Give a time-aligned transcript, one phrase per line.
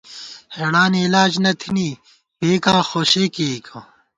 [0.55, 1.89] ہېڑانی علاج نہ تھنی،
[2.39, 3.79] پئېکا خو شے کېئیکہ